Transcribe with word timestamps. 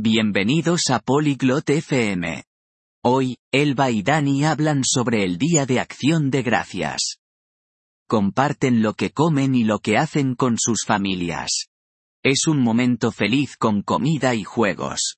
Bienvenidos 0.00 0.90
a 0.90 1.00
Polyglot 1.00 1.68
FM. 1.68 2.44
Hoy, 3.02 3.36
Elba 3.52 3.90
y 3.90 4.04
Dani 4.04 4.44
hablan 4.44 4.84
sobre 4.84 5.24
el 5.24 5.38
Día 5.38 5.66
de 5.66 5.80
Acción 5.80 6.30
de 6.30 6.44
Gracias. 6.44 7.16
Comparten 8.06 8.80
lo 8.80 8.94
que 8.94 9.10
comen 9.10 9.56
y 9.56 9.64
lo 9.64 9.80
que 9.80 9.98
hacen 9.98 10.36
con 10.36 10.56
sus 10.56 10.84
familias. 10.86 11.66
Es 12.22 12.46
un 12.46 12.62
momento 12.62 13.10
feliz 13.10 13.56
con 13.56 13.82
comida 13.82 14.36
y 14.36 14.44
juegos. 14.44 15.16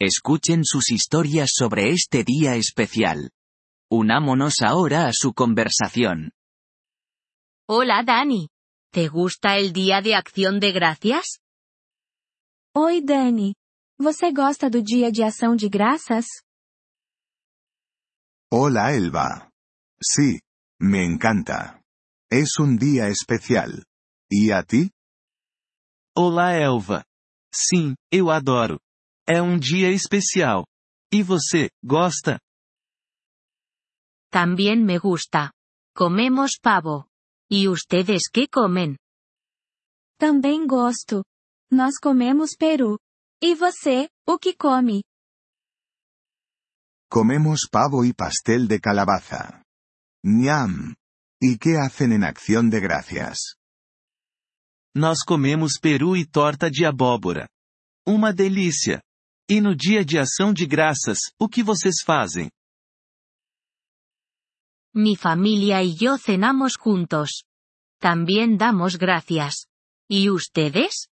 Escuchen 0.00 0.64
sus 0.64 0.90
historias 0.90 1.50
sobre 1.54 1.90
este 1.90 2.24
día 2.24 2.56
especial. 2.56 3.30
Unámonos 3.90 4.62
ahora 4.62 5.06
a 5.06 5.12
su 5.12 5.34
conversación. 5.34 6.32
Hola 7.68 8.02
Dani. 8.02 8.48
¿Te 8.90 9.08
gusta 9.08 9.58
el 9.58 9.74
Día 9.74 10.00
de 10.00 10.14
Acción 10.14 10.60
de 10.60 10.72
Gracias? 10.72 11.40
Oi, 12.74 13.02
Dani. 13.02 13.54
Você 14.04 14.30
gosta 14.30 14.68
do 14.68 14.82
Dia 14.82 15.10
de 15.10 15.22
Ação 15.22 15.56
de 15.56 15.66
Graças? 15.66 16.26
Hola 18.52 18.92
Elba. 18.92 19.48
Sí, 19.98 20.42
me 20.78 21.02
encanta. 21.02 21.80
Es 22.30 22.58
un 22.60 22.76
día 22.76 23.08
especial. 23.08 23.82
¿Y 24.30 24.52
a 24.52 24.62
ti? 24.62 24.90
Olá 26.14 26.52
Elva. 26.52 27.02
Sim, 27.50 27.94
eu 28.12 28.30
adoro. 28.30 28.78
É 29.26 29.40
um 29.40 29.58
dia 29.58 29.90
especial. 29.90 30.66
E 31.10 31.22
você, 31.22 31.70
gosta? 31.82 32.38
También 34.30 34.84
me 34.84 34.98
gusta. 34.98 35.50
Comemos 35.96 36.58
pavo. 36.60 37.06
¿Y 37.50 37.68
ustedes 37.68 38.28
qué 38.30 38.48
comen? 38.48 38.98
Também 40.18 40.66
gosto. 40.66 41.24
Nós 41.72 41.98
comemos 41.98 42.54
peru. 42.54 42.98
E 43.46 43.54
você, 43.54 44.08
o 44.26 44.38
que 44.38 44.54
come? 44.54 45.02
Comemos 47.10 47.68
pavo 47.70 48.02
y 48.02 48.14
pastel 48.14 48.66
de 48.66 48.80
calabaza. 48.80 49.62
¡Ñam! 50.24 50.94
¿Y 51.42 51.58
qué 51.58 51.76
hacen 51.76 52.12
en 52.12 52.24
acción 52.24 52.70
de 52.70 52.80
gracias? 52.80 53.56
Nós 54.96 55.22
comemos 55.22 55.78
peru 55.78 56.16
e 56.16 56.24
torta 56.24 56.70
de 56.70 56.86
abóbora. 56.86 57.46
Uma 58.08 58.32
delícia! 58.32 59.02
E 59.46 59.60
no 59.60 59.76
dia 59.76 60.02
de 60.06 60.18
ação 60.18 60.54
de 60.54 60.64
graças, 60.64 61.18
o 61.38 61.46
que 61.46 61.62
vocês 61.62 61.96
fazem? 62.02 62.48
Mi 64.94 65.16
familia 65.16 65.82
y 65.82 65.94
yo 65.94 66.16
cenamos 66.16 66.78
juntos. 66.78 67.44
También 68.00 68.56
damos 68.56 68.96
gracias. 68.96 69.66
¿Y 70.08 70.30
ustedes? 70.30 71.10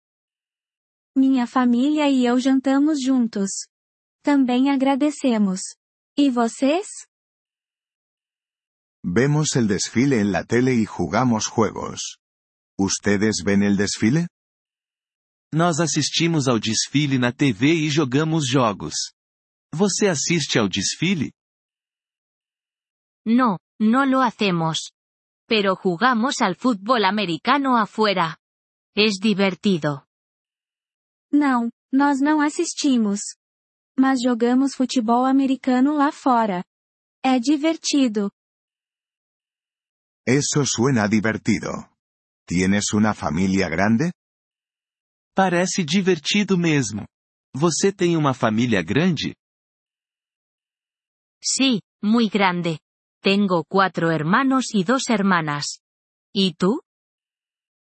Minha 1.19 1.45
família 1.45 2.09
e 2.09 2.25
eu 2.25 2.39
jantamos 2.39 3.03
juntos. 3.03 3.49
Também 4.23 4.69
agradecemos. 4.69 5.59
E 6.17 6.29
vocês? 6.29 6.87
Vemos 9.03 9.57
el 9.57 9.67
desfile 9.67 10.21
en 10.21 10.31
la 10.31 10.45
tele 10.45 10.73
y 10.75 10.85
jugamos 10.85 11.45
juegos. 11.45 12.19
¿Ustedes 12.79 13.43
ven 13.43 13.63
el 13.63 13.75
desfile? 13.75 14.29
Nós 15.53 15.81
assistimos 15.81 16.47
ao 16.47 16.57
desfile 16.57 17.17
na 17.17 17.33
TV 17.33 17.85
e 17.85 17.89
jogamos 17.89 18.47
jogos. 18.47 18.95
Você 19.75 20.07
assiste 20.07 20.57
ao 20.57 20.69
desfile? 20.69 21.33
No, 23.25 23.59
no 23.77 24.05
lo 24.05 24.21
hacemos. 24.21 24.93
Pero 25.49 25.75
jugamos 25.75 26.39
al 26.39 26.55
fútbol 26.55 27.03
americano 27.03 27.75
afuera. 27.75 28.37
Es 28.95 29.19
divertido. 29.19 30.08
Não, 31.31 31.69
nós 31.91 32.19
não 32.19 32.41
assistimos. 32.41 33.19
Mas 33.97 34.21
jogamos 34.21 34.73
futebol 34.75 35.25
americano 35.25 35.93
lá 35.93 36.11
fora. 36.11 36.63
É 37.23 37.39
divertido. 37.39 38.31
Eso 40.25 40.65
suena 40.65 41.07
divertido. 41.07 41.69
¿Tienes 42.47 42.93
una 42.93 43.13
familia 43.13 43.67
grande? 43.69 44.11
Parece 45.35 45.83
divertido 45.83 46.57
mesmo. 46.57 47.05
Você 47.55 47.91
tem 47.91 48.15
uma 48.17 48.33
família 48.33 48.81
grande? 48.83 49.35
Sí, 51.41 51.81
muy 52.01 52.29
grande. 52.29 52.79
Tengo 53.21 53.63
cuatro 53.67 54.11
hermanos 54.11 54.73
y 54.73 54.83
dos 54.83 55.09
hermanas. 55.09 55.81
¿Y 56.33 56.53
tú? 56.53 56.81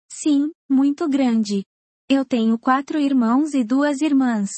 Sim, 0.09 0.51
muito 0.69 1.07
grande. 1.07 1.65
Eu 2.09 2.25
tenho 2.25 2.59
quatro 2.59 2.99
irmãos 2.99 3.53
e 3.53 3.63
duas 3.63 4.01
irmãs. 4.01 4.49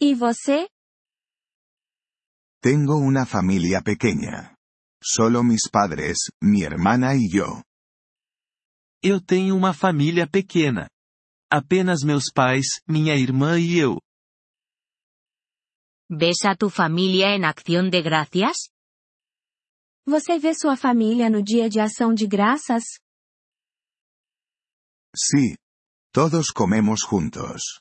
E 0.00 0.14
você? 0.14 0.68
Tengo 2.62 2.96
una 2.96 3.26
familia 3.26 3.82
pequeña. 3.82 4.54
Solo 5.02 5.42
mis 5.42 5.68
padres, 5.70 6.30
mi 6.42 6.62
hermana 6.62 7.14
y 7.14 7.28
yo. 7.30 7.62
Eu 9.02 9.20
tenho 9.20 9.56
uma 9.56 9.72
família 9.72 10.26
pequena. 10.26 10.88
Apenas 11.50 12.02
meus 12.02 12.32
pais, 12.32 12.80
minha 12.86 13.14
irmã 13.16 13.58
e 13.58 13.78
eu. 13.78 14.00
¿Ves 16.10 16.44
a 16.44 16.54
tu 16.56 16.70
familia 16.70 17.34
en 17.34 17.44
acción 17.44 17.90
de 17.90 18.02
gracias? 18.02 18.70
Você 20.06 20.38
vê 20.38 20.54
sua 20.54 20.76
família 20.76 21.28
no 21.28 21.42
Dia 21.42 21.68
de 21.68 21.80
Ação 21.80 22.14
de 22.14 22.26
Graças? 22.26 22.84
Sí. 25.14 25.56
Todos 26.12 26.52
comemos 26.52 27.02
juntos. 27.02 27.80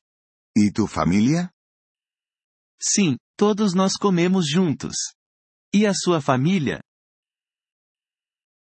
¿Y 0.55 0.71
tu 0.71 0.88
familia? 0.88 1.51
Sim, 2.79 3.17
todos 3.38 3.73
nós 3.73 3.93
comemos 3.97 4.51
juntos. 4.53 5.13
E 5.73 5.85
a 5.85 5.93
sua 5.93 6.21
família? 6.21 6.81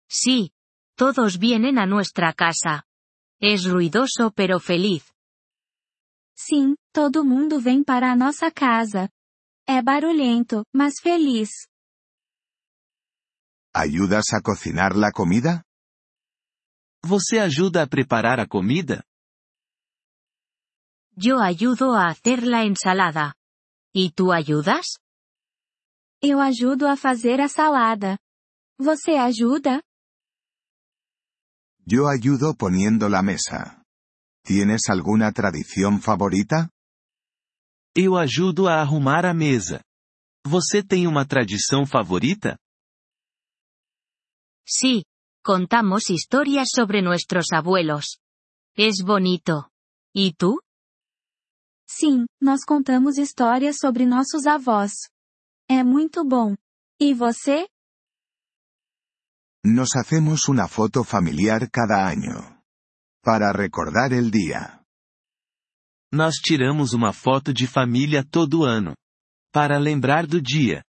Sí. 0.09 0.51
Todos 0.95 1.37
vienen 1.37 1.77
a 1.77 1.85
nuestra 1.85 2.33
casa. 2.33 2.83
Es 3.41 3.63
ruidoso 3.63 4.31
pero 4.35 4.59
feliz. 4.59 5.03
Sim, 6.35 6.75
todo 6.93 7.23
mundo 7.23 7.61
vem 7.61 7.83
para 7.83 8.11
a 8.11 8.15
nossa 8.15 8.51
casa. 8.51 9.09
É 9.67 9.81
barulhento, 9.81 10.65
mas 10.73 10.99
feliz. 11.01 11.49
¿Ayudas 13.73 14.33
a 14.33 14.41
cocinar 14.41 14.95
la 14.95 15.11
comida? 15.11 15.63
Você 17.05 17.39
ajuda 17.39 17.83
a 17.83 17.87
preparar 17.87 18.39
a 18.39 18.47
comida? 18.47 19.03
Yo 21.21 21.41
ayudo 21.41 21.95
a 21.95 22.07
hacer 22.07 22.43
la 22.43 22.63
ensalada. 22.63 23.35
¿Y 23.93 24.11
tú 24.11 24.31
ayudas? 24.31 24.99
Eu 26.21 26.39
ajudo 26.39 26.87
a 26.87 26.95
fazer 26.95 27.41
a 27.41 27.49
salada. 27.49 28.19
Você 28.79 29.17
ajuda? 29.17 29.81
Yo 31.85 32.07
ayudo 32.07 32.53
poniendo 32.55 33.09
la 33.09 33.21
mesa. 33.21 33.83
¿Tienes 34.45 34.87
alguna 34.87 35.33
tradición 35.33 35.99
favorita? 35.99 36.69
Eu 37.93 38.15
ajudo 38.15 38.69
a 38.69 38.79
arrumar 38.79 39.25
a 39.25 39.33
mesa. 39.33 39.83
Você 40.47 40.81
tem 40.81 41.05
uma 41.05 41.25
tradição 41.25 41.85
favorita? 41.85 42.57
Sí. 44.65 45.03
Contamos 45.43 46.09
historias 46.09 46.69
sobre 46.73 47.01
nuestros 47.01 47.51
abuelos. 47.51 48.19
Es 48.77 49.03
bonito. 49.03 49.69
¿Y 50.13 50.31
tú? 50.33 50.61
Sim, 51.91 52.27
nós 52.39 52.63
contamos 52.63 53.17
histórias 53.17 53.77
sobre 53.79 54.05
nossos 54.05 54.45
avós. 54.45 54.91
É 55.67 55.83
muito 55.83 56.23
bom. 56.23 56.55
E 57.01 57.15
você? 57.15 57.67
Nos 59.65 59.95
hacemos 59.95 60.47
una 60.47 60.67
foto 60.67 61.03
familiar 61.03 61.67
cada 61.71 62.05
año. 62.07 62.61
Para 63.23 63.51
recordar 63.51 64.13
el 64.13 64.29
día. 64.29 64.79
Nós 66.13 66.35
tiramos 66.35 66.93
uma 66.93 67.11
foto 67.11 67.51
de 67.51 67.65
família 67.65 68.23
todo 68.23 68.63
ano. 68.63 68.95
Para 69.51 69.79
lembrar 69.79 70.27
do 70.27 70.39
dia. 70.39 70.83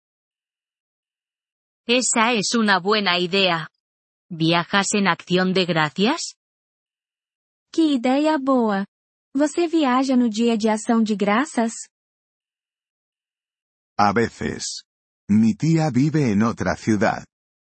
Esa 1.87 2.35
es 2.35 2.55
una 2.55 2.81
buena 2.81 3.19
idea. 3.21 3.69
¿Viajas 4.29 4.95
en 4.95 5.07
acción 5.07 5.55
de 5.55 5.65
gracias? 5.65 6.35
Que 7.73 7.95
ideia 7.95 8.37
boa! 8.37 8.85
Você 9.35 9.69
viaja 9.69 10.17
no 10.17 10.29
Dia 10.29 10.57
de 10.57 10.69
Ação 10.69 11.03
de 11.03 11.15
Graças? 11.15 11.73
A 13.99 14.13
veces. 14.13 14.65
Mi 15.31 15.55
tía 15.55 15.91
vive 15.91 16.31
en 16.33 16.43
otra 16.43 16.77
ciudad. 16.77 17.25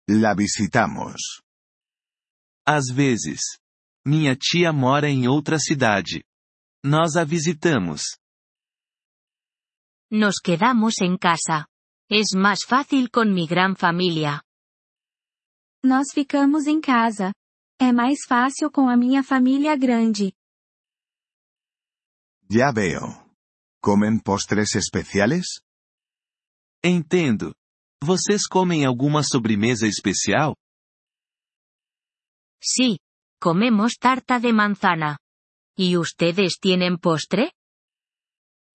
La 0.10 0.34
visitamos. 0.34 1.42
Às 2.66 2.86
vezes. 2.94 3.42
Minha 4.06 4.36
tia 4.36 4.72
mora 4.72 5.10
em 5.10 5.28
outra 5.28 5.60
cidade. 5.60 6.24
Nós 6.84 7.16
a 7.16 7.24
visitamos. 7.24 8.02
Nos 10.10 10.40
quedamos 10.40 11.00
en 11.02 11.18
casa. 11.18 11.68
Es 12.10 12.34
más 12.36 12.66
fácil 12.66 13.10
con 13.10 13.34
mi 13.34 13.46
gran 13.48 13.76
familia. 13.76 14.42
Nós 15.84 16.08
ficamos 16.14 16.68
em 16.68 16.82
casa. 16.82 17.34
É 17.80 17.92
mais 17.92 18.20
fácil 18.28 18.72
com 18.72 18.90
a 18.90 18.96
minha 18.96 19.24
família 19.24 19.76
grande. 19.76 20.34
Ya 22.54 22.74
veo. 22.74 23.32
¿Comen 23.82 24.20
postres 24.20 24.76
especiales? 24.76 25.62
Entendo. 26.84 27.56
Vocês 28.04 28.46
comem 28.46 28.86
alguma 28.86 29.24
sobremesa 29.24 29.88
especial? 29.88 30.58
Sí. 32.62 33.00
Comemos 33.40 33.94
tarta 33.98 34.38
de 34.42 34.52
manzana. 34.52 35.18
¿Y 35.78 35.96
ustedes 35.96 36.60
tienen 36.60 36.98
postre? 36.98 37.54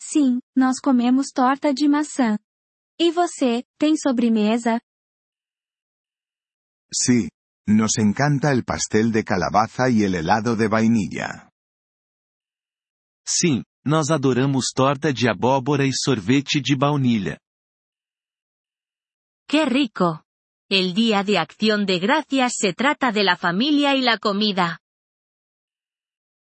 Sim, 0.00 0.40
nós 0.56 0.80
comemos 0.80 1.26
torta 1.34 1.74
de 1.74 1.86
maçã. 1.86 2.38
E 2.98 3.10
você, 3.12 3.62
tem 3.78 3.94
sobremesa? 3.98 4.80
Sí. 6.90 7.28
Nos 7.68 7.98
encanta 7.98 8.52
el 8.52 8.64
pastel 8.64 9.12
de 9.12 9.22
calabaza 9.22 9.90
y 9.90 10.02
el 10.02 10.14
helado 10.14 10.56
de 10.56 10.66
vainilla. 10.66 11.50
Sim, 13.28 13.62
nós 13.84 14.10
adoramos 14.10 14.66
torta 14.74 15.12
de 15.12 15.28
abóbora 15.28 15.84
e 15.84 15.92
sorvete 15.92 16.60
de 16.60 16.76
baunilha. 16.76 17.38
¡Qué 19.48 19.64
rico! 19.64 20.22
El 20.68 20.94
Día 20.94 21.22
de 21.22 21.38
Acción 21.38 21.86
de 21.86 21.98
Gracias 21.98 22.54
se 22.56 22.72
trata 22.72 23.12
de 23.12 23.22
la 23.22 23.36
familia 23.36 23.94
y 23.94 24.02
la 24.02 24.18
comida. 24.18 24.80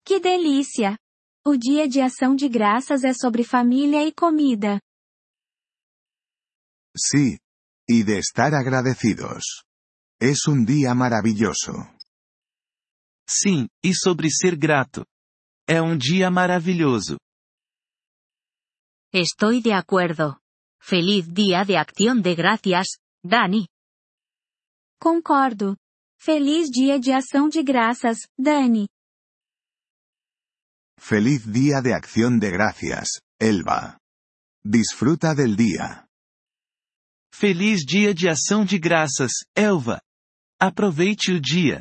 Que 0.04 0.20
delícia! 0.20 0.98
O 1.42 1.56
Dia 1.56 1.88
de 1.88 2.02
Ação 2.02 2.36
de 2.36 2.48
Graças 2.48 3.02
é 3.02 3.14
sobre 3.14 3.44
família 3.44 4.06
e 4.06 4.12
comida. 4.12 4.78
Sí. 6.94 7.38
Y 7.88 8.04
de 8.04 8.18
estar 8.18 8.54
agradecidos. 8.54 9.64
Es 10.20 10.46
un 10.46 10.64
día 10.66 10.94
maravilloso. 10.94 11.72
Sim, 13.26 13.68
e 13.82 13.94
sobre 13.94 14.28
ser 14.30 14.54
grato. 14.54 15.06
É 15.72 15.80
um 15.80 15.96
dia 15.96 16.28
maravilhoso. 16.32 17.16
Estoy 19.14 19.62
de 19.62 19.70
acuerdo. 19.70 20.36
Feliz 20.82 21.28
Día 21.32 21.64
de 21.64 21.76
Acción 21.76 22.20
de 22.20 22.34
Gracias, 22.34 22.98
Dani. 23.22 23.68
Concordo. 25.00 25.76
Feliz 26.18 26.68
Dia 26.70 26.98
de 26.98 27.12
Ação 27.12 27.48
de 27.48 27.62
Graças, 27.62 28.18
Dani. 28.36 28.88
Feliz 30.98 31.46
Día 31.46 31.80
de 31.80 31.92
Acción 31.92 32.40
de 32.40 32.50
Gracias, 32.50 33.20
Elba. 33.40 33.96
Disfruta 34.64 35.36
del 35.36 35.54
día. 35.54 36.04
Feliz 37.32 37.84
Dia 37.86 38.12
de 38.12 38.28
Ação 38.28 38.64
de 38.64 38.76
Graças, 38.76 39.44
Elva. 39.54 40.00
Aproveite 40.58 41.30
o 41.30 41.40
dia. 41.40 41.80